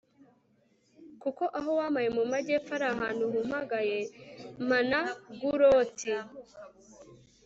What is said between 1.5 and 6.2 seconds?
aho wampaye mu majyepfo ari ahantu humagaye; mpa na guloti